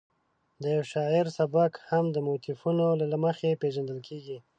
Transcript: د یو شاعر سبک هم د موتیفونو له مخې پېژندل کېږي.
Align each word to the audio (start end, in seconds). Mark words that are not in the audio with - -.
د 0.61 0.63
یو 0.75 0.83
شاعر 0.93 1.25
سبک 1.37 1.71
هم 1.89 2.05
د 2.11 2.17
موتیفونو 2.27 2.85
له 3.11 3.17
مخې 3.25 3.59
پېژندل 3.61 3.99
کېږي. 4.07 4.37